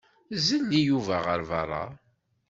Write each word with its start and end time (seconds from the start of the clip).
Zelli 0.45 0.79
Yuba 0.89 1.17
ɣer 1.27 1.39
beṛṛa. 1.49 1.85